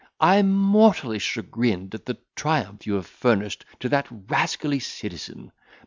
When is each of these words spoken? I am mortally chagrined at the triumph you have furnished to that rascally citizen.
I 0.19 0.37
am 0.37 0.49
mortally 0.51 1.19
chagrined 1.19 1.93
at 1.93 2.07
the 2.07 2.17
triumph 2.35 2.87
you 2.87 2.95
have 2.95 3.05
furnished 3.05 3.65
to 3.81 3.89
that 3.89 4.07
rascally 4.09 4.79
citizen. 4.79 5.51